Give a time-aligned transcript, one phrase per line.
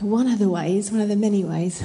[0.00, 1.82] one of the ways, one of the many ways,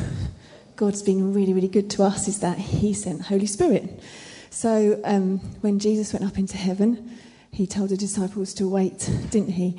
[0.76, 4.02] God's been really, really good to us is that He sent Holy Spirit.
[4.50, 7.18] So um, when Jesus went up into heaven,
[7.52, 9.78] He told the disciples to wait, didn't He,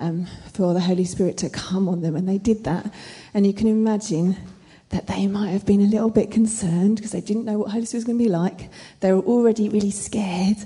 [0.00, 2.92] um, for the Holy Spirit to come on them, and they did that.
[3.34, 4.36] And you can imagine
[4.90, 7.84] that they might have been a little bit concerned because they didn't know what Holy
[7.84, 8.70] Spirit was going to be like.
[9.00, 10.58] They were already really scared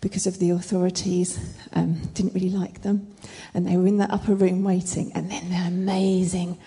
[0.00, 1.38] because of the authorities
[1.72, 3.14] um, didn't really like them.
[3.52, 6.58] And they were in that upper room waiting, and then the amazing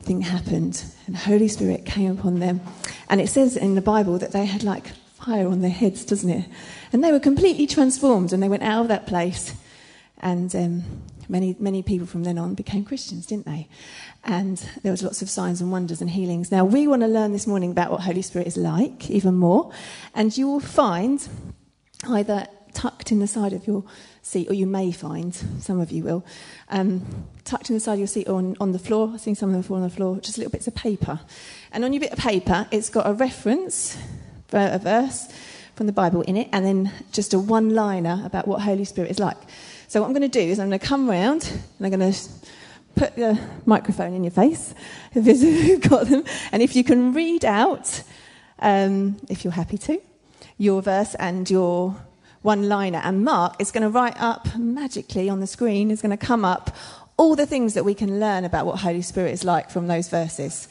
[0.00, 2.60] thing happened, and Holy Spirit came upon them.
[3.08, 4.88] And it says in the Bible that they had like
[5.24, 6.46] fire on their heads, doesn't it?
[6.92, 9.54] And they were completely transformed, and they went out of that place.
[10.18, 10.84] And um,
[11.32, 13.66] many, many people from then on became Christians, didn't they?
[14.22, 16.52] And there was lots of signs and wonders and healings.
[16.52, 19.72] Now, we want to learn this morning about what Holy Spirit is like, even more.
[20.14, 21.26] And you will find
[22.08, 23.82] either tucked in the side of your
[24.22, 26.24] seat, or you may find, some of you will,
[26.68, 29.10] um, tucked in the side of your seat or on, on the floor.
[29.14, 31.20] I've seen some of them fall on the floor, just little bits of paper.
[31.72, 33.96] And on your bit of paper, it's got a reference,
[34.52, 35.28] a verse
[35.74, 39.10] from the Bible in it, and then just a one liner about what Holy Spirit
[39.10, 39.38] is like.
[39.92, 42.14] So, what I'm going to do is I'm going to come round and I'm going
[42.14, 42.18] to
[42.94, 44.74] put the microphone in your face
[45.14, 48.02] if you've got them, and if you can read out,
[48.60, 50.00] um, if you're happy to,
[50.56, 51.94] your verse and your
[52.40, 53.02] one liner.
[53.04, 56.42] And Mark is going to write up magically on the screen, is going to come
[56.42, 56.74] up
[57.18, 60.08] all the things that we can learn about what Holy Spirit is like from those
[60.08, 60.68] verses.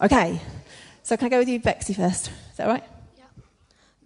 [0.00, 0.40] Okay,
[1.04, 2.32] so can I go with you, Bexy, first?
[2.50, 2.82] Is that right?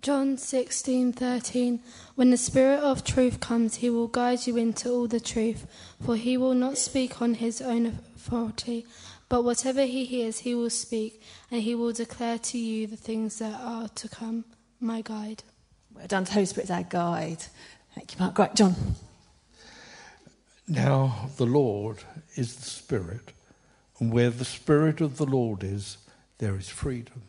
[0.00, 0.06] Yeah.
[0.06, 1.80] John 16 13.
[2.14, 5.66] When the Spirit of truth comes, he will guide you into all the truth,
[6.04, 8.86] for he will not speak on his own authority,
[9.28, 13.38] but whatever he hears, he will speak, and he will declare to you the things
[13.38, 14.44] that are to come.
[14.80, 15.42] My guide.
[15.94, 17.44] Well done, Holy Spirit's our guide.
[17.94, 18.38] Thank you, Mark.
[18.38, 18.74] Right, John.
[20.66, 21.98] Now, the Lord
[22.36, 23.32] is the Spirit,
[23.98, 25.98] and where the Spirit of the Lord is,
[26.38, 27.22] there is freedom.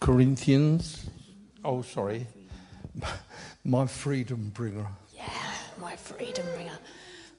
[0.00, 1.10] Corinthians,
[1.62, 2.26] oh, sorry,
[3.64, 4.86] my freedom bringer.
[5.14, 5.28] Yeah,
[5.78, 6.78] my freedom bringer.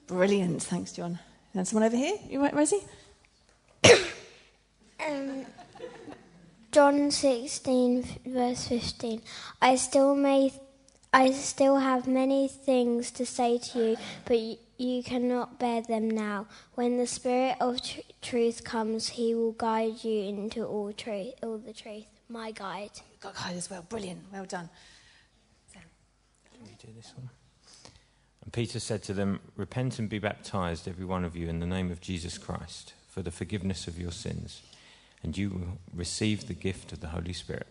[0.06, 0.62] Brilliant.
[0.64, 1.18] Thanks, John.
[1.54, 2.18] And someone over here?
[2.30, 2.84] You right, Rosie?
[5.08, 5.46] um,
[6.72, 9.22] John 16, verse 15.
[9.62, 10.54] I still may.
[11.14, 16.10] I still have many things to say to you, but you, you cannot bear them
[16.10, 16.48] now.
[16.76, 21.58] When the Spirit of tr- truth comes, He will guide you into all truth, all
[21.58, 22.06] the truth.
[22.32, 22.92] My guide.
[23.20, 23.86] Got guide as well.
[23.88, 24.22] Brilliant.
[24.32, 24.70] Well done.
[25.74, 25.84] Sam.
[26.54, 27.30] Can you do this one?
[28.44, 31.66] And Peter said to them, Repent and be baptized, every one of you, in the
[31.66, 34.62] name of Jesus Christ, for the forgiveness of your sins
[35.24, 37.68] and you will receive the gift of the Holy Spirit.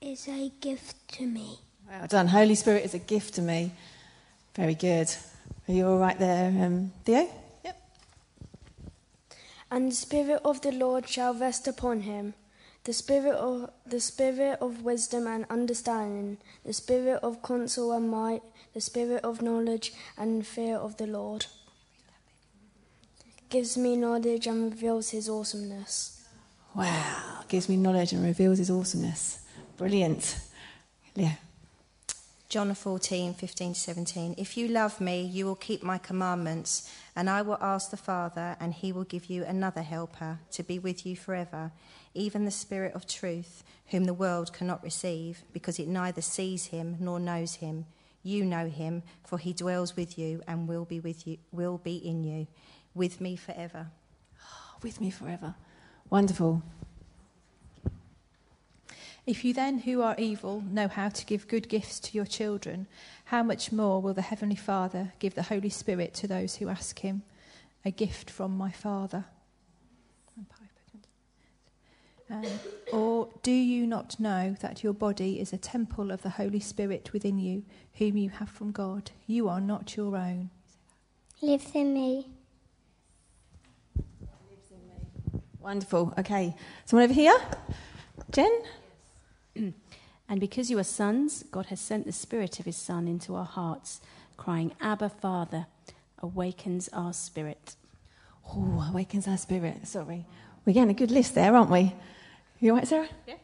[0.00, 1.58] Is a gift to me.
[1.88, 2.28] Well done.
[2.28, 3.72] Holy Spirit is a gift to me.
[4.54, 5.08] Very good.
[5.68, 7.28] Are you all right there, um, Theo?
[9.70, 12.34] And the Spirit of the Lord shall rest upon him
[12.84, 18.42] the spirit of the spirit of wisdom and understanding, the spirit of counsel and might,
[18.74, 21.46] the spirit of knowledge and fear of the Lord
[23.48, 26.24] gives me knowledge and reveals his awesomeness.
[26.74, 29.40] Wow, gives me knowledge and reveals his awesomeness.
[29.76, 30.38] Brilliant.
[31.14, 31.34] Yeah.
[32.48, 34.34] John 14, 15 to 17.
[34.38, 38.56] If you love me, you will keep my commandments, and I will ask the Father,
[38.60, 41.72] and he will give you another helper to be with you forever,
[42.14, 46.96] even the Spirit of truth, whom the world cannot receive, because it neither sees him
[47.00, 47.86] nor knows him.
[48.22, 51.96] You know him, for he dwells with you and will be with you, will be
[51.96, 52.46] in you
[52.94, 53.88] with me forever.
[54.82, 55.56] with me forever.
[56.10, 56.62] Wonderful.
[59.26, 62.86] If you then, who are evil, know how to give good gifts to your children,
[63.26, 67.00] how much more will the Heavenly Father give the Holy Spirit to those who ask
[67.00, 67.22] Him?
[67.84, 69.24] A gift from my Father.
[72.28, 72.44] Um,
[72.92, 77.12] or do you not know that your body is a temple of the Holy Spirit
[77.12, 77.64] within you,
[77.94, 79.12] whom you have from God?
[79.26, 80.50] You are not your own.
[81.40, 82.26] Lives in me.
[85.60, 86.14] Wonderful.
[86.18, 86.54] Okay.
[86.84, 87.38] Someone over here?
[88.30, 88.62] Jen?
[90.28, 93.44] And because you are sons, God has sent the Spirit of His Son into our
[93.44, 94.00] hearts,
[94.36, 95.66] crying, Abba, Father,
[96.18, 97.76] awakens our spirit.
[98.48, 99.86] Oh, awakens our spirit.
[99.86, 100.24] Sorry.
[100.64, 101.94] We're getting a good list there, aren't we?
[102.60, 103.08] You all right, Sarah?
[103.26, 103.34] Yeah.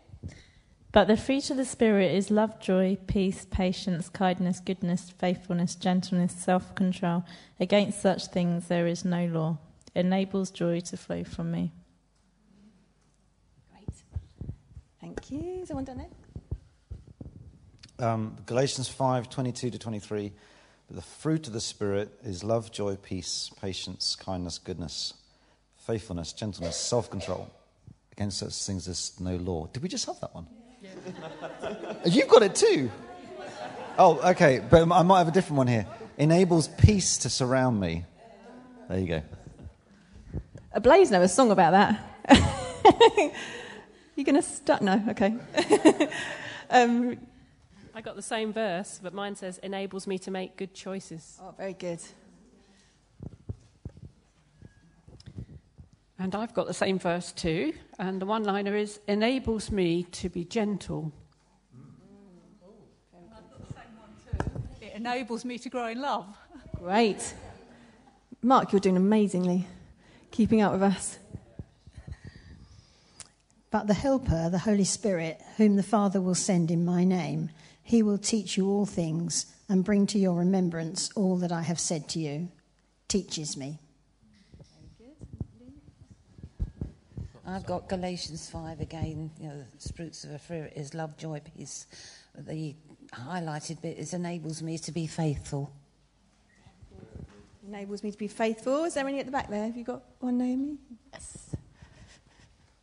[0.90, 6.32] But the fruit of the Spirit is love, joy, peace, patience, kindness, goodness, faithfulness, gentleness,
[6.32, 7.24] self control.
[7.58, 9.58] Against such things there is no law.
[9.94, 11.72] It enables joy to flow from me.
[13.70, 13.88] Great.
[15.00, 15.62] Thank you.
[15.62, 16.12] Is Someone done it?
[18.02, 20.32] Um, Galatians 5 22 to 23.
[20.88, 25.14] But the fruit of the Spirit is love, joy, peace, patience, kindness, goodness,
[25.76, 27.48] faithfulness, gentleness, self control.
[28.10, 29.68] Against such things there's no law.
[29.72, 30.46] Did we just have that one?
[32.04, 32.90] You've got it too.
[33.96, 35.86] Oh, okay, but I might have a different one here.
[36.18, 38.04] Enables peace to surround me.
[38.88, 39.22] There you go.
[40.72, 42.00] A Blaze know a song about that.
[44.16, 44.82] You're going to start?
[44.82, 45.34] No, okay.
[46.70, 47.16] um,
[47.94, 51.38] I got the same verse, but mine says enables me to make good choices.
[51.42, 52.00] oh, very good.
[56.18, 57.74] And I've got the same verse too.
[57.98, 61.12] And the one liner is enables me to be gentle.
[63.14, 64.86] I've got the same one too.
[64.86, 66.26] It enables me to grow in love.
[66.78, 67.34] Great.
[68.40, 69.66] Mark, you're doing amazingly.
[70.30, 71.18] Keeping up with us.
[73.70, 77.50] But the Helper, the Holy Spirit, whom the Father will send in my name,
[77.82, 81.80] he will teach you all things and bring to your remembrance all that I have
[81.80, 82.48] said to you.
[83.08, 83.78] Teaches me.
[87.46, 89.30] I've got Galatians 5 again.
[89.38, 91.86] You know, the fruits of the Spirit is love, joy, peace.
[92.38, 92.74] The
[93.12, 95.70] highlighted bit is enables me to be faithful.
[97.66, 98.84] Enables me to be faithful.
[98.84, 99.66] Is there any at the back there?
[99.66, 100.78] Have you got one, Naomi?
[101.12, 101.54] Yes.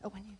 [0.03, 0.33] Oh, one you.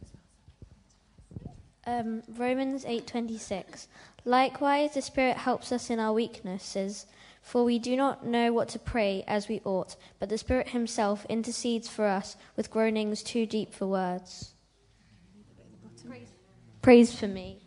[1.88, 3.88] Um, Romans 8:26.
[4.26, 7.06] Likewise, the Spirit helps us in our weaknesses,
[7.42, 11.26] for we do not know what to pray as we ought, but the Spirit Himself
[11.30, 14.54] intercedes for us with groanings too deep for words.
[16.82, 17.60] Praise for me.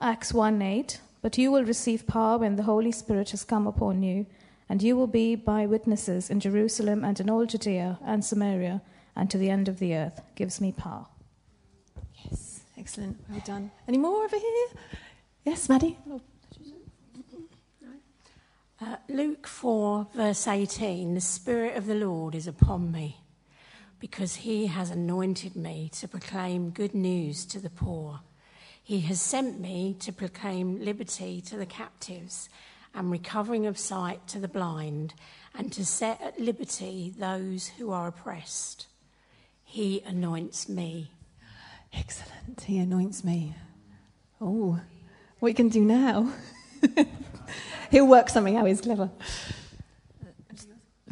[0.00, 1.00] Acts 1 8.
[1.22, 4.26] But you will receive power when the Holy Spirit has come upon you,
[4.68, 8.82] and you will be my witnesses in Jerusalem and in all Judea and Samaria
[9.16, 10.20] and to the end of the earth.
[10.34, 11.06] Gives me power.
[12.84, 13.16] Excellent.
[13.30, 13.70] Well done.
[13.88, 14.66] Any more over here?
[15.46, 15.96] Yes, Maddie?
[18.78, 23.22] Uh, Luke 4, verse 18 The Spirit of the Lord is upon me,
[24.00, 28.20] because he has anointed me to proclaim good news to the poor.
[28.82, 32.50] He has sent me to proclaim liberty to the captives
[32.94, 35.14] and recovering of sight to the blind,
[35.54, 38.88] and to set at liberty those who are oppressed.
[39.64, 41.13] He anoints me.
[41.96, 42.62] Excellent.
[42.62, 43.54] He anoints me.
[44.40, 44.80] Oh,
[45.38, 46.32] what you can do now?
[47.90, 48.66] He'll work something out.
[48.66, 49.10] He's clever.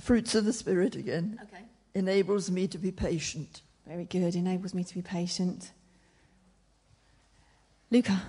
[0.00, 1.38] Fruits of the Spirit again.
[1.43, 1.62] Okay.
[1.94, 3.62] Enables me to be patient.
[3.87, 4.34] Very good.
[4.34, 5.70] Enables me to be patient.
[7.90, 8.23] Luca.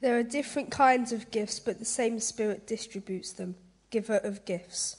[0.00, 3.56] There are different kinds of gifts, but the same Spirit distributes them.
[3.90, 4.96] Giver of gifts.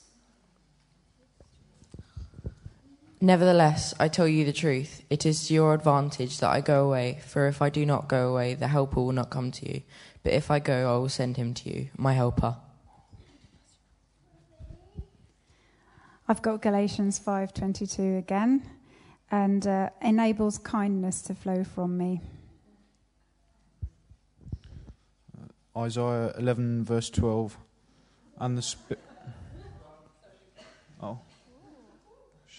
[3.22, 5.04] Nevertheless, I tell you the truth.
[5.10, 8.30] It is to your advantage that I go away, for if I do not go
[8.32, 9.82] away, the Helper will not come to you.
[10.24, 12.56] But if I go, I will send him to you, my Helper.
[16.30, 18.62] I've got Galatians 5:22 again,
[19.32, 22.22] and uh, enables kindness to flow from me.
[25.76, 27.58] Isaiah 11, verse 12.
[28.40, 29.09] And the Spirit.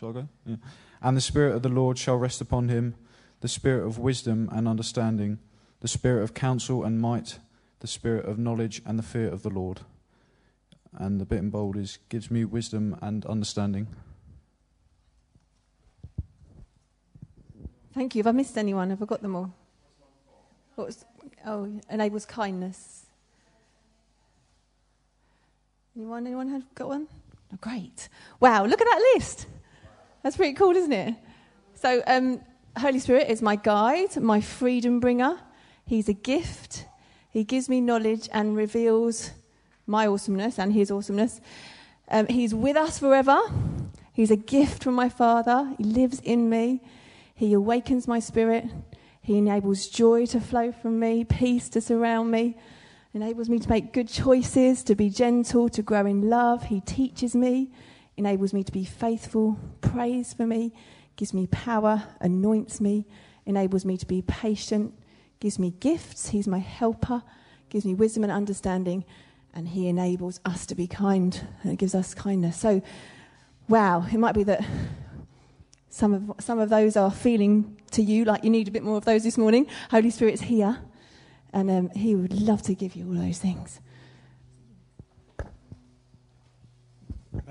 [0.01, 0.29] Shall I go?
[0.47, 0.57] Yeah.
[1.03, 2.95] And the Spirit of the Lord shall rest upon him
[3.43, 5.39] the Spirit of wisdom and understanding,
[5.81, 7.39] the Spirit of counsel and might,
[7.81, 9.81] the Spirit of knowledge and the fear of the Lord.
[10.95, 13.89] And the bit in bold is gives me wisdom and understanding.
[17.93, 18.21] Thank you.
[18.21, 18.89] Have I missed anyone?
[18.89, 19.53] Have I got them all?
[20.77, 21.05] What was,
[21.45, 23.05] oh, enables kindness.
[25.95, 26.27] Anyone?
[26.27, 27.07] Anyone have got one?
[27.53, 28.09] Oh, great.
[28.39, 29.47] Wow, look at that list.
[30.23, 31.15] That's pretty cool, isn't it?
[31.75, 32.41] So, um,
[32.77, 35.39] Holy Spirit is my guide, my freedom bringer.
[35.87, 36.87] He's a gift.
[37.31, 39.31] He gives me knowledge and reveals
[39.87, 41.41] my awesomeness and his awesomeness.
[42.09, 43.39] Um, he's with us forever.
[44.13, 45.75] He's a gift from my Father.
[45.79, 46.83] He lives in me.
[47.35, 48.67] He awakens my spirit.
[49.23, 52.57] He enables joy to flow from me, peace to surround me,
[53.15, 56.65] enables me to make good choices, to be gentle, to grow in love.
[56.65, 57.71] He teaches me,
[58.21, 60.73] enables me to be faithful, prays for me,
[61.17, 63.07] gives me power, anoints me,
[63.47, 64.93] enables me to be patient,
[65.41, 66.29] gives me gifts.
[66.29, 67.23] He's my helper,
[67.71, 69.07] gives me wisdom and understanding,
[69.55, 72.59] and He enables us to be kind and gives us kindness.
[72.59, 72.83] So,
[73.69, 74.63] wow, it might be that
[75.89, 78.99] some of, some of those are feeling to you like you need a bit more
[78.99, 79.67] of those this morning.
[79.91, 80.79] Holy Spirit's here,
[81.55, 83.81] and um, He would love to give you all those things.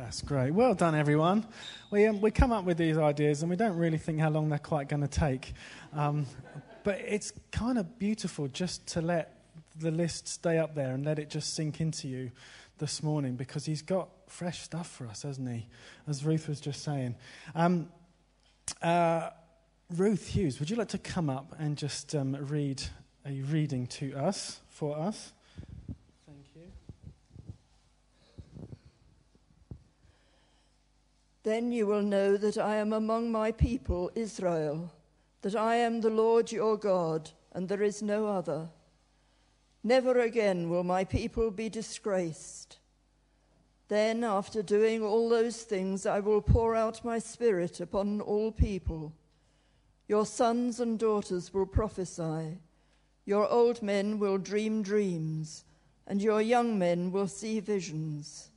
[0.01, 0.51] That's great.
[0.51, 1.45] Well done, everyone.
[1.91, 4.47] We, um, we come up with these ideas and we don't really think how long
[4.47, 5.51] they're quite going to take.
[5.91, 6.25] Um,
[6.85, 9.41] but it's kind of beautiful just to let
[9.77, 12.31] the list stay up there and let it just sink into you
[12.77, 15.67] this morning because he's got fresh stuff for us, hasn't he?
[16.07, 17.15] As Ruth was just saying.
[17.53, 17.89] Um,
[18.81, 19.31] uh,
[19.93, 22.81] Ruth Hughes, would you like to come up and just um, read
[23.25, 25.33] a reading to us, for us?
[26.25, 26.71] Thank you.
[31.43, 34.91] Then you will know that I am among my people, Israel,
[35.41, 38.69] that I am the Lord your God, and there is no other.
[39.83, 42.79] Never again will my people be disgraced.
[43.87, 49.13] Then, after doing all those things, I will pour out my spirit upon all people.
[50.07, 52.59] Your sons and daughters will prophesy.
[53.25, 55.63] Your old men will dream dreams,
[56.05, 58.49] and your young men will see visions.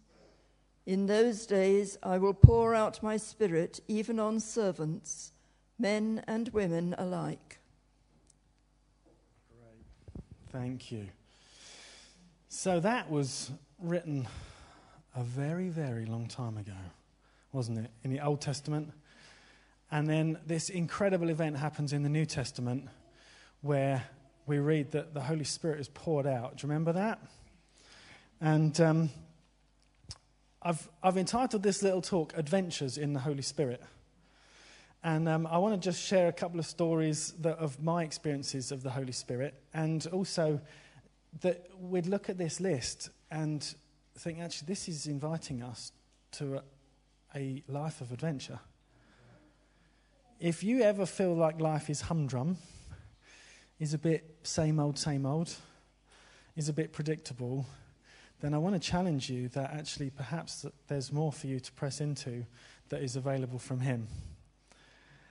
[0.84, 5.32] In those days, I will pour out my spirit even on servants,
[5.78, 7.60] men and women alike.
[9.60, 9.84] Great.
[10.50, 11.06] Thank you.
[12.48, 14.26] So that was written
[15.14, 16.72] a very, very long time ago,
[17.52, 17.90] wasn't it?
[18.02, 18.92] In the Old Testament.
[19.90, 22.88] And then this incredible event happens in the New Testament
[23.60, 24.02] where
[24.46, 26.56] we read that the Holy Spirit is poured out.
[26.56, 27.20] Do you remember that?
[28.40, 29.10] And um,
[30.64, 33.82] I've, I've entitled this little talk Adventures in the Holy Spirit.
[35.02, 38.70] And um, I want to just share a couple of stories that, of my experiences
[38.70, 40.60] of the Holy Spirit, and also
[41.40, 43.74] that we'd look at this list and
[44.16, 45.90] think, actually, this is inviting us
[46.32, 46.62] to a,
[47.34, 48.60] a life of adventure.
[50.38, 52.58] If you ever feel like life is humdrum,
[53.80, 55.52] is a bit same old, same old,
[56.54, 57.66] is a bit predictable,
[58.42, 62.00] then I want to challenge you that actually perhaps there's more for you to press
[62.00, 62.44] into
[62.88, 64.08] that is available from Him.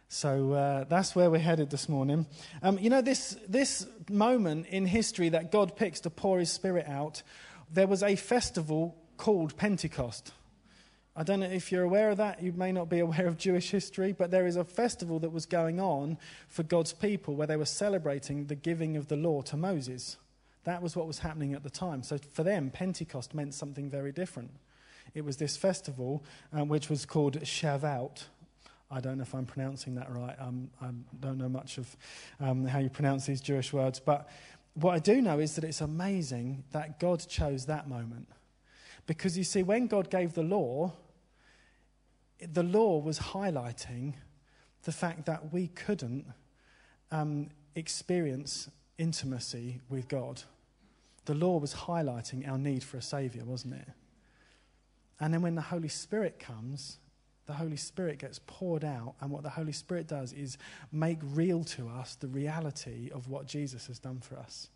[0.07, 2.25] So uh, that's where we're headed this morning.
[2.63, 6.87] Um, you know, this, this moment in history that God picks to pour His Spirit
[6.87, 7.21] out,
[7.69, 10.31] there was a festival called Pentecost.
[11.13, 12.41] I don't know if you're aware of that.
[12.41, 15.45] You may not be aware of Jewish history, but there is a festival that was
[15.45, 19.57] going on for God's people where they were celebrating the giving of the law to
[19.57, 20.15] Moses.
[20.63, 22.03] That was what was happening at the time.
[22.03, 24.51] So for them, Pentecost meant something very different.
[25.13, 28.23] It was this festival um, which was called Shavuot.
[28.89, 30.35] I don't know if I'm pronouncing that right.
[30.39, 30.89] Um, I
[31.19, 31.95] don't know much of
[32.39, 33.99] um, how you pronounce these Jewish words.
[33.99, 34.29] But
[34.73, 38.27] what I do know is that it's amazing that God chose that moment.
[39.07, 40.93] Because you see, when God gave the law,
[42.39, 44.13] the law was highlighting
[44.83, 46.25] the fact that we couldn't
[47.11, 50.43] um, experience intimacy with God.
[51.25, 53.87] The law was highlighting our need for a Saviour, wasn't it?
[55.19, 56.97] And then when the Holy Spirit comes,
[57.45, 60.57] the Holy Spirit gets poured out, and what the Holy Spirit does is
[60.91, 64.69] make real to us the reality of what Jesus has done for us.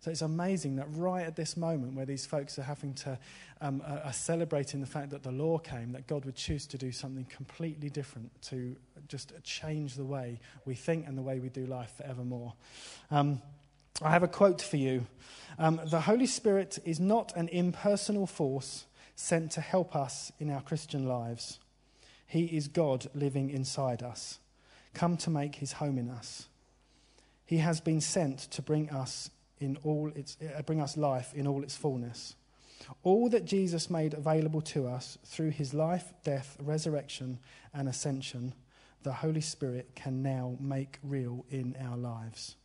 [0.00, 3.18] So it's amazing that right at this moment where these folks are having to,
[3.60, 6.90] um, are, celebrating the fact that the law came, that God would choose to do
[6.90, 8.74] something completely different to
[9.08, 12.54] just change the way we think and the way we do life forevermore.
[13.10, 13.42] Um,
[14.00, 15.06] I have a quote for you.
[15.58, 20.62] Um, the Holy Spirit is not an impersonal force sent to help us in our
[20.62, 21.58] Christian lives.
[22.26, 24.38] He is God living inside us,
[24.94, 26.46] come to make his home in us.
[27.44, 29.28] He has been sent to bring us
[29.60, 32.34] in all its uh, bring us life in all its fullness.
[33.02, 37.38] All that Jesus made available to us through his life, death, resurrection,
[37.72, 38.54] and ascension,
[39.02, 42.56] the Holy Spirit can now make real in our lives.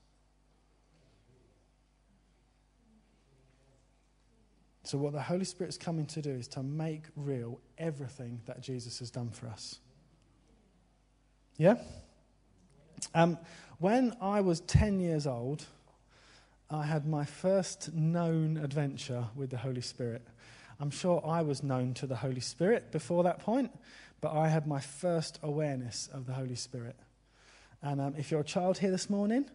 [4.84, 9.00] So, what the Holy Spirit's coming to do is to make real everything that Jesus
[9.00, 9.80] has done for us.
[11.58, 11.76] Yeah?
[13.14, 13.38] Um,
[13.80, 15.66] when I was 10 years old,
[16.70, 20.26] I had my first known adventure with the Holy Spirit.
[20.80, 23.72] I'm sure I was known to the Holy Spirit before that point,
[24.20, 26.96] but I had my first awareness of the Holy Spirit.
[27.84, 29.46] And um, if you're a child here this morning,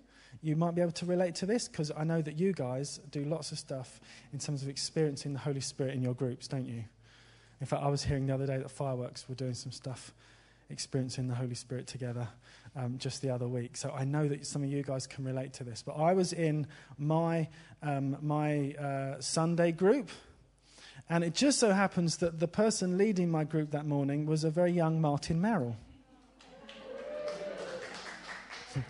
[0.40, 3.24] you might be able to relate to this because I know that you guys do
[3.24, 4.00] lots of stuff
[4.32, 6.84] in terms of experiencing the Holy Spirit in your groups, don't you?
[7.60, 10.14] In fact, I was hearing the other day that Fireworks were doing some stuff
[10.70, 12.28] experiencing the Holy Spirit together
[12.76, 13.76] um, just the other week.
[13.76, 15.82] So I know that some of you guys can relate to this.
[15.82, 16.66] But I was in
[16.98, 17.48] my,
[17.82, 20.10] um, my uh, Sunday group,
[21.08, 24.50] and it just so happens that the person leading my group that morning was a
[24.50, 25.76] very young Martin Merrill.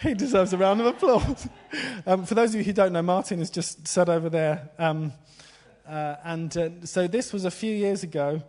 [0.00, 1.48] he deserves a round of applause.
[2.06, 4.68] um, for those of you who don't know, Martin is just sat over there.
[4.78, 5.12] Um,
[5.88, 8.42] uh, and uh, so this was a few years ago,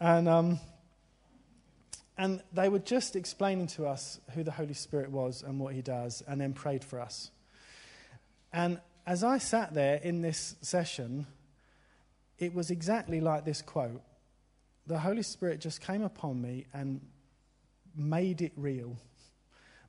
[0.00, 0.58] and um,
[2.20, 5.80] And they were just explaining to us who the Holy Spirit was and what he
[5.80, 7.30] does, and then prayed for us.
[8.52, 11.26] And as I sat there in this session,
[12.38, 14.02] it was exactly like this quote
[14.86, 17.00] The Holy Spirit just came upon me and
[17.96, 18.98] made it real,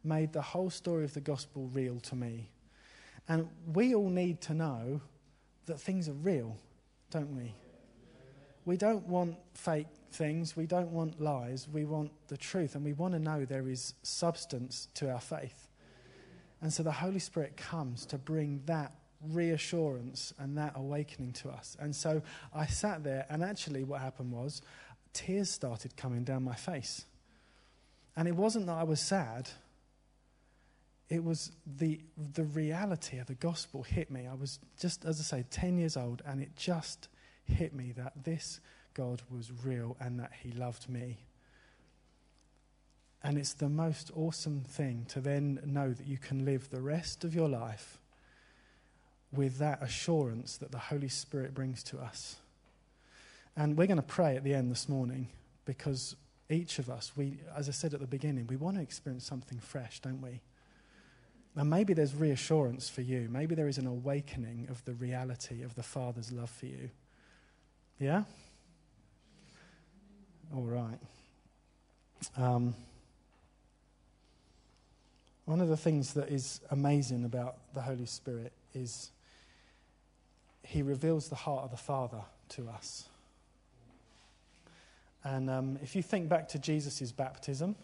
[0.02, 2.50] made the whole story of the gospel real to me.
[3.28, 5.02] And we all need to know
[5.66, 6.56] that things are real,
[7.10, 7.54] don't we?
[8.66, 10.56] We don't want fake things.
[10.56, 11.68] We don't want lies.
[11.72, 12.76] We want the truth.
[12.76, 15.68] And we want to know there is substance to our faith.
[16.62, 18.94] And so the Holy Spirit comes to bring that
[19.30, 21.76] reassurance and that awakening to us.
[21.80, 22.22] And so
[22.54, 24.62] I sat there, and actually, what happened was
[25.14, 27.06] tears started coming down my face.
[28.16, 29.50] And it wasn't that I was sad,
[31.10, 32.00] it was the,
[32.34, 34.28] the reality of the gospel hit me.
[34.28, 37.10] I was just, as I say, 10 years old, and it just
[37.46, 38.60] hit me that this
[38.94, 41.20] God was real and that He loved me.
[43.24, 47.24] And it's the most awesome thing to then know that you can live the rest
[47.24, 48.00] of your life
[49.32, 52.38] with that assurance that the Holy Spirit brings to us.
[53.56, 55.28] And we're going to pray at the end this morning
[55.66, 56.16] because
[56.50, 59.60] each of us, we, as I said at the beginning, we want to experience something
[59.60, 60.42] fresh, don't we?
[61.56, 63.28] And maybe there's reassurance for you.
[63.30, 66.90] Maybe there is an awakening of the reality of the Father's love for you.
[68.02, 68.24] Yeah?
[70.56, 70.98] All right.
[72.36, 72.74] Um,
[75.46, 79.12] one of the things that is amazing about the Holy Spirit is
[80.64, 83.06] he reveals the heart of the Father to us.
[85.24, 87.76] And um, if you think back to Jesus' baptism,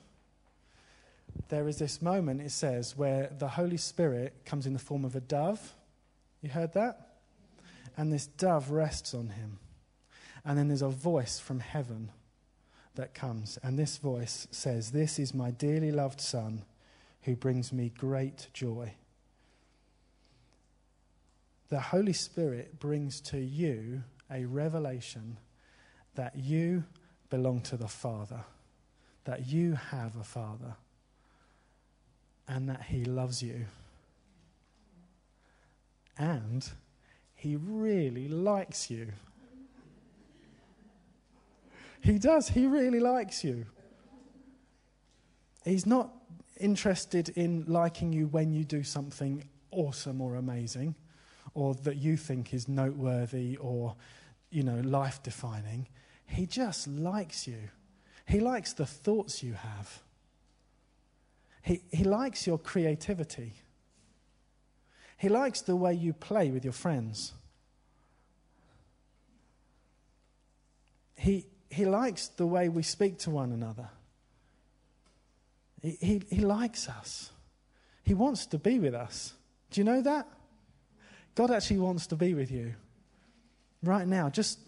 [1.50, 5.15] there is this moment, it says, where the Holy Spirit comes in the form of
[5.15, 5.75] a dove.
[6.41, 7.17] You heard that?
[7.95, 9.59] And this dove rests on him.
[10.47, 12.09] And then there's a voice from heaven
[12.95, 13.59] that comes.
[13.61, 16.63] And this voice says, This is my dearly loved Son
[17.23, 18.93] who brings me great joy.
[21.67, 25.37] The Holy Spirit brings to you a revelation
[26.15, 26.86] that you
[27.29, 28.45] belong to the Father,
[29.25, 30.77] that you have a Father,
[32.47, 33.65] and that He loves you.
[36.17, 36.65] And
[37.36, 39.12] He really likes you.
[42.08, 43.65] He does, He really likes you.
[45.65, 46.10] He's not
[46.58, 50.96] interested in liking you when you do something awesome or amazing
[51.54, 53.93] or that you think is noteworthy or,
[54.50, 55.89] you know, life defining.
[56.26, 57.60] He just likes you.
[58.26, 60.02] He likes the thoughts you have.
[61.62, 63.52] He, he likes your creativity.
[65.17, 67.34] He likes the way you play with your friends.
[71.17, 73.89] He, he likes the way we speak to one another.
[75.82, 77.32] He, he, he likes us.
[78.03, 79.34] He wants to be with us.
[79.71, 80.27] Do you know that?
[81.36, 82.73] God actually wants to be with you
[83.84, 84.30] right now.
[84.30, 84.60] Just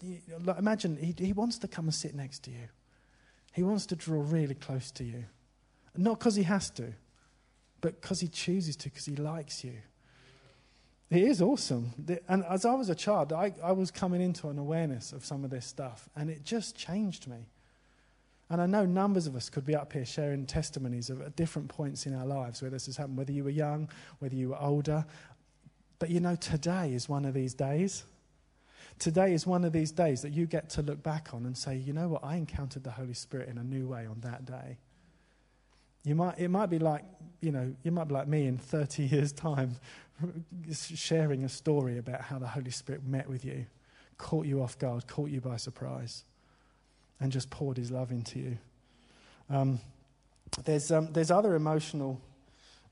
[0.58, 2.68] imagine he, he wants to come and sit next to you.
[3.52, 5.24] He wants to draw really close to you.
[5.96, 6.92] Not because he has to,
[7.80, 9.74] but because he chooses to, because he likes you.
[11.10, 11.92] It is awesome.
[12.28, 15.44] And as I was a child, I, I was coming into an awareness of some
[15.44, 17.48] of this stuff, and it just changed me.
[18.48, 21.68] And I know numbers of us could be up here sharing testimonies of at different
[21.68, 23.88] points in our lives where this has happened, whether you were young,
[24.20, 25.04] whether you were older.
[25.98, 28.04] But you know, today is one of these days.
[28.98, 31.76] Today is one of these days that you get to look back on and say,
[31.76, 34.78] you know what, I encountered the Holy Spirit in a new way on that day.
[36.04, 37.04] You might, it might be like,
[37.40, 39.76] you know, you might be like me in 30 years' time,
[40.72, 43.66] sharing a story about how the Holy Spirit met with you,
[44.18, 46.24] caught you off guard, caught you by surprise,
[47.20, 48.58] and just poured his love into you.
[49.48, 49.80] Um,
[50.64, 52.20] there's, um, there's other emotional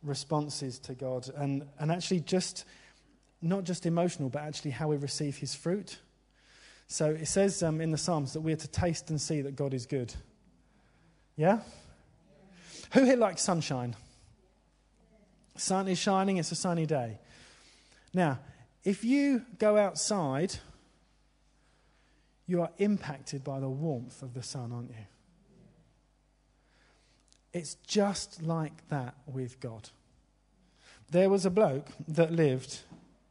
[0.03, 2.65] responses to God, and, and actually just
[3.41, 5.99] not just emotional, but actually how we receive his fruit.
[6.89, 9.57] So it says um, in the Psalms that we are to taste and see that
[9.57, 10.15] God is good.
[11.37, 11.61] Yeah?
[12.93, 13.95] Who here likes sunshine?
[15.59, 17.19] Sun is shining, it's a sunny day.
[18.15, 18.39] Now,
[18.85, 20.57] if you go outside,
[22.47, 25.07] you are impacted by the warmth of the sun, aren't you?
[27.53, 29.91] It's just like that with God.
[31.11, 32.81] There was a bloke that lived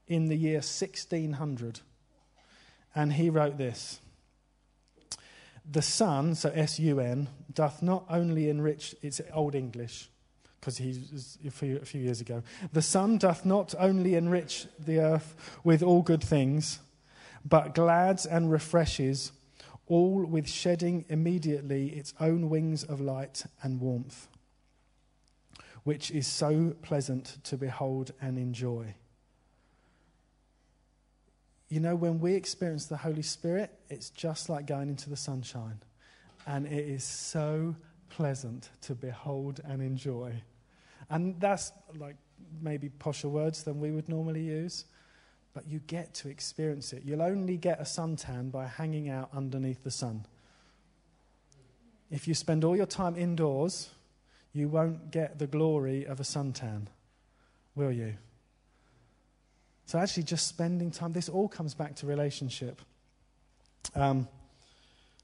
[0.08, 1.82] in the year 1600.
[2.96, 4.00] And he wrote this
[5.70, 10.10] The sun, so S U N, doth not only enrich, it's Old English,
[10.60, 12.44] because he's a few, a few years ago.
[12.74, 16.80] The sun doth not only enrich the earth with all good things,
[17.46, 19.32] but glads and refreshes
[19.88, 24.28] all with shedding immediately its own wings of light and warmth,
[25.84, 28.94] which is so pleasant to behold and enjoy.
[31.70, 35.80] You know, when we experience the Holy Spirit, it's just like going into the sunshine.
[36.46, 37.76] And it is so
[38.18, 40.34] pleasant to behold and enjoy.
[41.12, 42.16] And that's like
[42.60, 44.86] maybe posher words than we would normally use,
[45.54, 47.04] but you get to experience it.
[47.06, 50.26] You'll only get a suntan by hanging out underneath the sun.
[52.10, 53.90] If you spend all your time indoors,
[54.52, 56.88] you won't get the glory of a suntan,
[57.76, 58.16] will you?
[59.86, 62.82] So, actually, just spending time, this all comes back to relationship.
[63.94, 64.28] Um,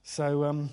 [0.04, 0.70] so, um,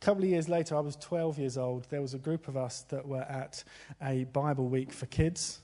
[0.00, 1.88] a couple of years later, I was 12 years old.
[1.90, 3.64] There was a group of us that were at
[4.00, 5.60] a Bible week for kids.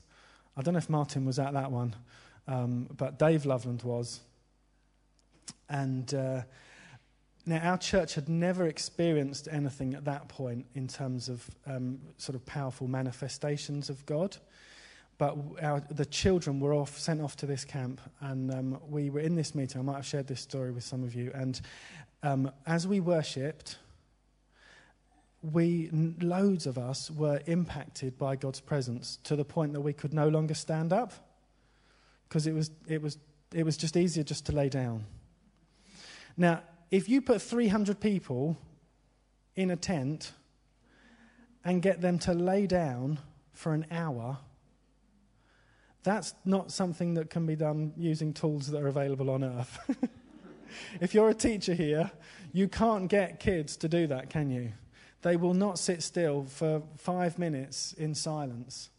[0.57, 1.95] I don't know if Martin was at that one,
[2.47, 4.19] um, but Dave Loveland was.
[5.69, 6.41] And uh,
[7.45, 12.35] now, our church had never experienced anything at that point in terms of um, sort
[12.35, 14.35] of powerful manifestations of God.
[15.17, 19.21] But our, the children were off, sent off to this camp, and um, we were
[19.21, 19.79] in this meeting.
[19.79, 21.31] I might have shared this story with some of you.
[21.33, 21.61] And
[22.21, 23.77] um, as we worshipped,
[25.51, 25.89] we,
[26.21, 30.27] loads of us, were impacted by God's presence to the point that we could no
[30.27, 31.13] longer stand up
[32.27, 33.17] because it was, it, was,
[33.53, 35.05] it was just easier just to lay down.
[36.37, 38.57] Now, if you put 300 people
[39.55, 40.33] in a tent
[41.63, 43.19] and get them to lay down
[43.53, 44.37] for an hour,
[46.03, 49.79] that's not something that can be done using tools that are available on earth.
[51.01, 52.11] if you're a teacher here,
[52.53, 54.71] you can't get kids to do that, can you?
[55.25, 58.91] They will not sit still for five minutes in silence.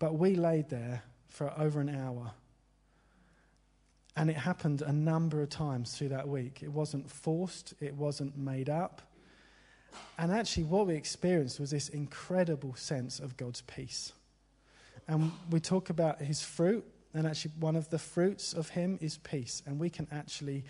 [0.00, 2.32] But we laid there for over an hour.
[4.16, 6.64] And it happened a number of times through that week.
[6.64, 9.02] It wasn't forced, it wasn't made up.
[10.18, 14.14] And actually, what we experienced was this incredible sense of God's peace.
[15.06, 19.18] And we talk about his fruit, and actually, one of the fruits of him is
[19.18, 19.62] peace.
[19.64, 20.64] And we can actually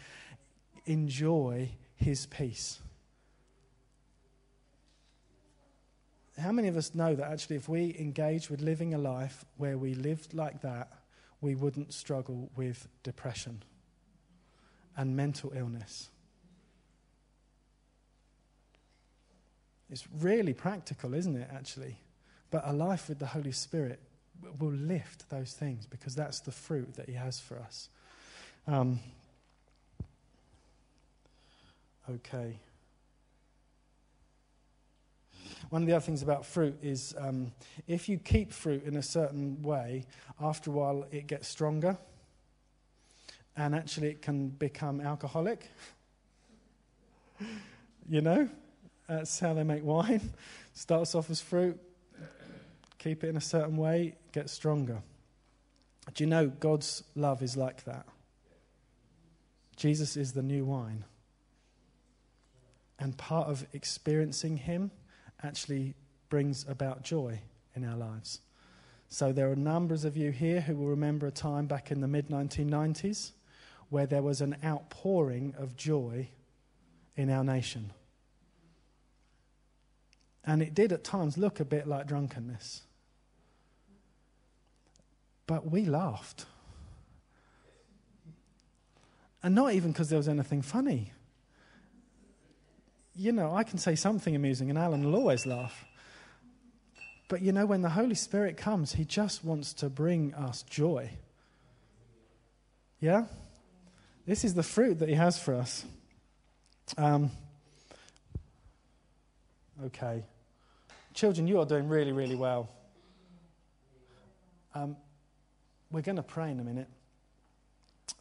[0.85, 2.81] enjoy his peace.
[6.39, 9.79] How many of us know that actually, if we engage with living a life where
[9.79, 10.93] we lived like that,
[11.41, 13.63] we wouldn't struggle with depression
[14.97, 16.11] and mental illness?
[19.91, 21.97] It's really practical, isn't it, actually?
[22.51, 24.01] But a life with the Holy Spirit
[24.59, 27.89] will lift those things because that's the fruit that He has for us.
[28.67, 29.01] Um,
[32.11, 32.59] okay.
[35.71, 37.53] One of the other things about fruit is um,
[37.87, 40.05] if you keep fruit in a certain way,
[40.41, 41.97] after a while it gets stronger
[43.57, 45.69] and actually it can become alcoholic.
[48.09, 48.49] you know?
[49.09, 50.33] That's how they make wine.
[50.75, 51.81] Starts off as fruit,
[52.99, 55.03] keep it in a certain way, gets stronger.
[56.15, 58.07] Do you know God's love is like that?
[59.77, 61.05] Jesus is the new wine.
[62.99, 64.91] And part of experiencing Him
[65.43, 65.95] actually
[66.29, 67.41] brings about joy
[67.75, 68.41] in our lives.
[69.09, 72.09] So there are numbers of you here who will remember a time back in the
[72.09, 73.33] mid 1990s
[73.89, 76.29] where there was an outpouring of joy
[77.17, 77.93] in our nation.
[80.45, 82.83] And it did at times look a bit like drunkenness.
[85.47, 86.47] But we laughed.
[89.43, 91.13] And not even because there was anything funny
[93.17, 95.85] you know, I can say something amusing and Alan will always laugh.
[97.29, 101.11] But you know, when the Holy Spirit comes, He just wants to bring us joy.
[103.01, 103.25] Yeah?
[104.27, 105.85] This is the fruit that He has for us.
[106.97, 107.31] Um,
[109.87, 110.23] okay.
[111.15, 112.69] Children, you are doing really, really well.
[114.75, 114.97] Um,
[115.91, 116.89] we're going to pray in a minute.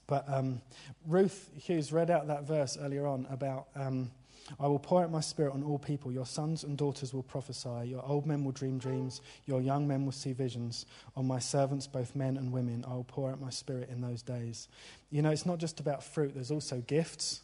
[0.08, 0.62] But um,
[1.08, 3.68] Ruth Hughes read out that verse earlier on about.
[4.60, 6.12] I will pour out my spirit on all people.
[6.12, 7.86] Your sons and daughters will prophesy.
[7.86, 9.22] Your old men will dream dreams.
[9.46, 10.86] Your young men will see visions.
[11.16, 14.22] On my servants, both men and women, I will pour out my spirit in those
[14.22, 14.68] days.
[15.10, 17.42] You know, it's not just about fruit, there's also gifts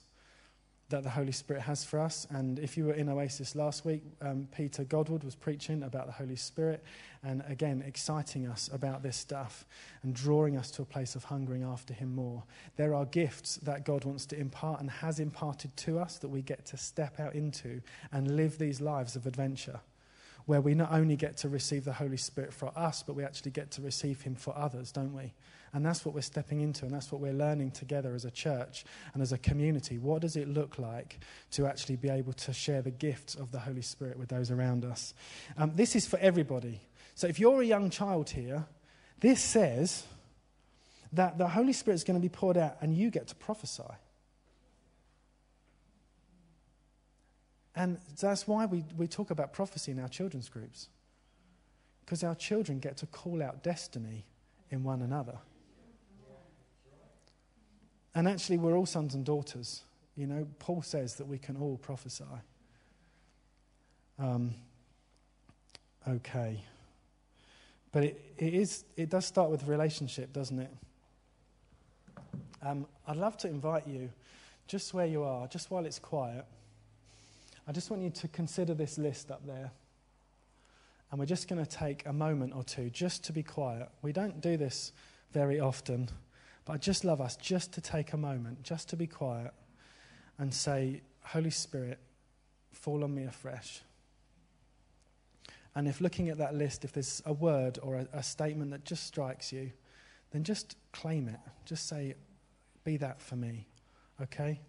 [0.91, 2.27] that the Holy Spirit has for us.
[2.30, 6.13] And if you were in Oasis last week, um, Peter Godwood was preaching about the
[6.13, 6.84] Holy Spirit
[7.23, 9.65] and again, exciting us about this stuff
[10.01, 12.43] and drawing us to a place of hungering after Him more.
[12.77, 16.41] There are gifts that God wants to impart and has imparted to us that we
[16.41, 19.82] get to step out into and live these lives of adventure
[20.45, 23.51] where we not only get to receive the Holy Spirit for us, but we actually
[23.51, 25.34] get to receive Him for others, don't we?
[25.73, 28.84] And that's what we're stepping into, and that's what we're learning together as a church
[29.13, 29.97] and as a community.
[29.97, 31.19] What does it look like
[31.51, 34.84] to actually be able to share the gifts of the Holy Spirit with those around
[34.84, 35.13] us?
[35.57, 36.81] Um, this is for everybody.
[37.15, 38.65] So if you're a young child here,
[39.21, 40.03] this says
[41.13, 43.84] that the Holy Spirit is going to be poured out and you get to prophesy.
[47.75, 50.89] And that's why we, we talk about prophecy in our children's groups.
[52.03, 54.25] Because our children get to call out destiny
[54.69, 55.38] in one another.
[58.13, 59.84] And actually, we're all sons and daughters.
[60.15, 62.26] You know, Paul says that we can all prophesy.
[64.19, 64.54] Um,
[66.08, 66.62] okay.
[67.91, 70.71] But it, it, is, it does start with relationship, doesn't it?
[72.63, 74.10] Um, I'd love to invite you,
[74.67, 76.45] just where you are, just while it's quiet,
[77.67, 79.71] I just want you to consider this list up there.
[81.10, 83.89] And we're just going to take a moment or two just to be quiet.
[84.02, 84.91] We don't do this
[85.34, 86.10] very often,
[86.65, 89.54] but I just love us just to take a moment, just to be quiet
[90.38, 92.00] and say, Holy Spirit,
[92.71, 93.82] fall on me afresh.
[95.76, 98.84] And if looking at that list, if there's a word or a, a statement that
[98.84, 99.71] just strikes you,
[100.32, 101.39] then just claim it.
[101.65, 102.15] Just say,
[102.84, 103.67] be that for me.
[104.21, 104.60] Okay?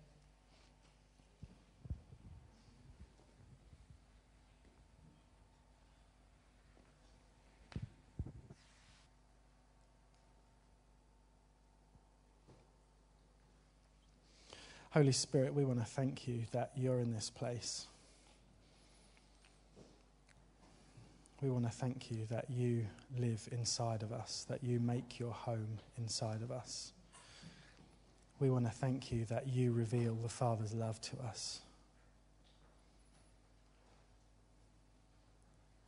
[14.92, 17.86] Holy Spirit, we want to thank you that you're in this place.
[21.40, 22.84] We want to thank you that you
[23.18, 26.92] live inside of us, that you make your home inside of us.
[28.38, 31.62] We want to thank you that you reveal the Father's love to us.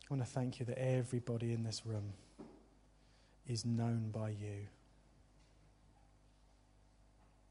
[0.09, 2.13] I want to thank you that everybody in this room
[3.47, 4.65] is known by you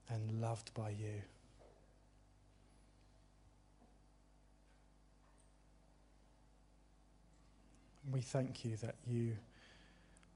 [0.08, 1.22] and loved by you.
[8.12, 9.32] We thank you that you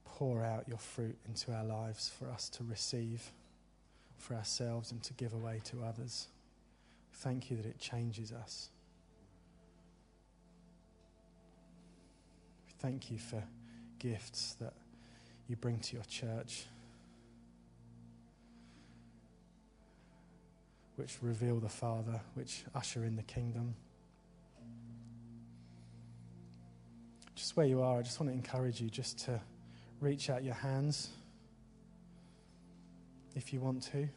[0.04, 3.30] pour out your fruit into our lives for us to receive
[4.16, 6.28] for ourselves and to give away to others.
[7.14, 8.70] Thank you that it changes us.
[12.80, 13.42] Thank you for
[13.98, 14.72] gifts that
[15.48, 16.66] you bring to your church,
[20.96, 23.74] which reveal the Father, which usher in the kingdom.
[27.38, 29.40] Just where you are, I just want to encourage you just to
[30.00, 31.10] reach out your hands
[33.36, 34.08] if you want to.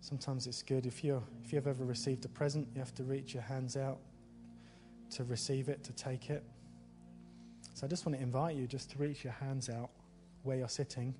[0.00, 3.34] Sometimes it's good if you if you've ever received a present, you have to reach
[3.34, 3.98] your hands out
[5.10, 6.44] to receive it, to take it.
[7.74, 9.90] So I just want to invite you just to reach your hands out
[10.44, 11.12] where you're sitting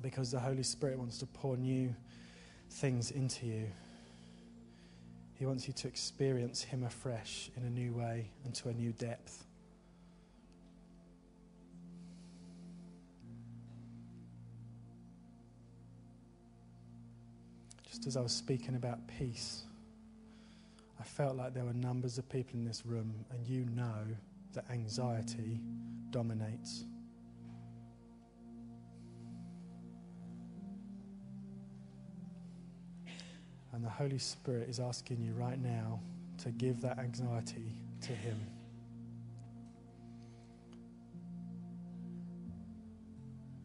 [0.00, 1.94] because the Holy Spirit wants to pour new
[2.70, 3.66] things into you.
[5.38, 8.92] He wants you to experience Him afresh in a new way and to a new
[8.92, 9.44] depth.
[17.86, 19.64] Just as I was speaking about peace,
[20.98, 24.06] I felt like there were numbers of people in this room, and you know
[24.54, 25.60] that anxiety
[26.10, 26.84] dominates.
[33.76, 36.00] And the Holy Spirit is asking you right now
[36.38, 38.40] to give that anxiety to Him.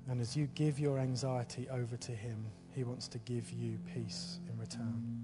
[0.10, 2.46] And as you give your anxiety over to Him,
[2.76, 5.21] He wants to give you peace in return.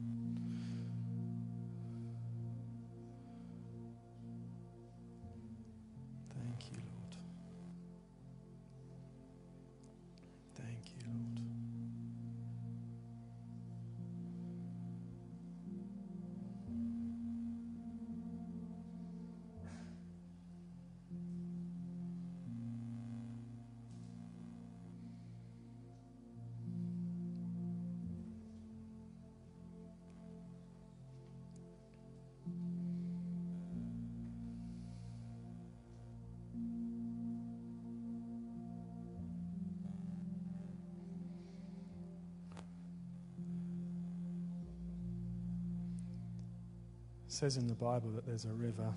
[47.27, 48.93] It says in the Bible that there's a river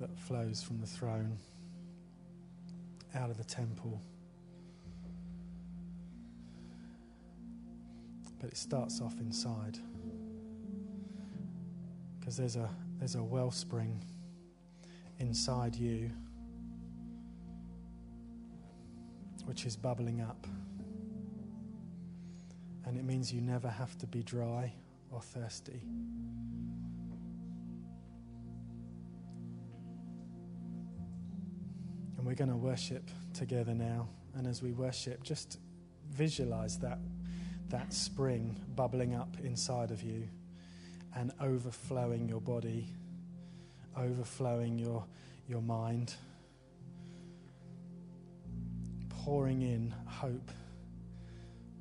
[0.00, 1.36] that flows from the throne
[3.14, 4.00] out of the temple.
[8.40, 9.78] But it starts off inside.
[12.18, 14.02] Because there's a, there's a wellspring
[15.18, 16.10] inside you
[19.44, 20.46] which is bubbling up.
[22.86, 24.72] And it means you never have to be dry
[25.10, 25.82] or thirsty.
[32.34, 34.08] We're going to worship together now.
[34.34, 35.60] And as we worship, just
[36.10, 36.98] visualize that,
[37.68, 40.26] that spring bubbling up inside of you
[41.14, 42.88] and overflowing your body,
[43.96, 45.04] overflowing your,
[45.46, 46.12] your mind,
[49.10, 50.50] pouring in hope,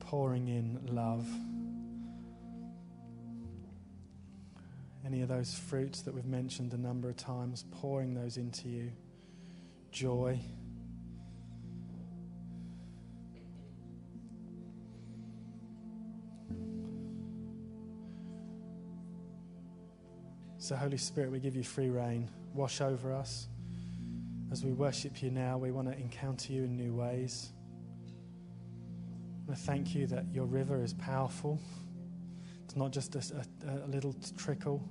[0.02, 1.28] pouring in love.
[5.04, 8.92] Any of those fruits that we've mentioned a number of times, pouring those into you.
[9.94, 10.40] Joy.
[20.58, 22.28] So, Holy Spirit, we give you free reign.
[22.56, 23.48] Wash over us.
[24.52, 27.52] As we worship you now, we want to encounter you in new ways.
[29.52, 31.60] I thank you that your river is powerful.
[32.64, 34.82] It's not just a, a, a little trickle,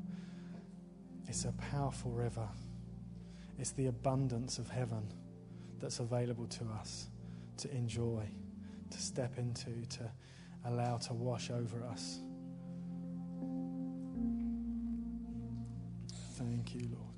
[1.26, 2.48] it's a powerful river.
[3.58, 5.06] It's the abundance of heaven
[5.80, 7.08] that's available to us
[7.58, 8.24] to enjoy,
[8.90, 10.10] to step into, to
[10.64, 12.20] allow to wash over us.
[16.36, 17.11] Thank you, Lord.